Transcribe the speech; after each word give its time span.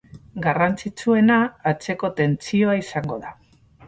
Garrantzitsuena 0.43 1.37
atzeko 1.71 2.09
tentsioa 2.21 2.79
izango 2.81 3.19
da. 3.27 3.35